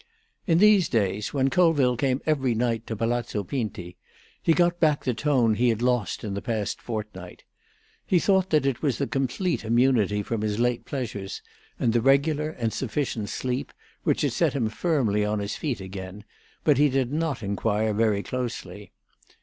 [0.47, 3.97] In these days, when Colville came every night to Palazzo Pinti,
[4.41, 7.43] he got back the tone he had lost in the past fortnight.
[8.03, 11.43] He thought that it was the complete immunity from his late pleasures,
[11.79, 16.23] and the regular and sufficient sleep, which had set him firmly on his feet again,
[16.63, 18.91] but he did not inquire very closely.